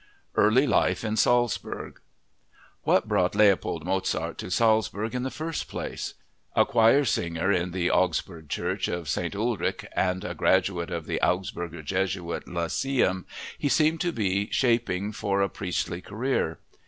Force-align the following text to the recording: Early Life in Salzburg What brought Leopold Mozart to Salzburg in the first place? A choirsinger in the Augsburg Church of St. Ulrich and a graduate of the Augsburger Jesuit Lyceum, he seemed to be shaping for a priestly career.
Early 0.33 0.65
Life 0.65 1.03
in 1.03 1.15
Salzburg 1.15 1.99
What 2.81 3.07
brought 3.07 3.35
Leopold 3.35 3.85
Mozart 3.85 4.39
to 4.39 4.49
Salzburg 4.49 5.13
in 5.13 5.21
the 5.21 5.29
first 5.29 5.67
place? 5.67 6.15
A 6.55 6.65
choirsinger 6.65 7.51
in 7.51 7.69
the 7.69 7.91
Augsburg 7.91 8.49
Church 8.49 8.87
of 8.87 9.07
St. 9.07 9.35
Ulrich 9.35 9.85
and 9.95 10.25
a 10.25 10.33
graduate 10.33 10.89
of 10.89 11.05
the 11.05 11.19
Augsburger 11.21 11.83
Jesuit 11.85 12.47
Lyceum, 12.47 13.27
he 13.59 13.69
seemed 13.69 14.01
to 14.01 14.11
be 14.11 14.49
shaping 14.51 15.11
for 15.11 15.43
a 15.43 15.49
priestly 15.49 16.01
career. 16.01 16.57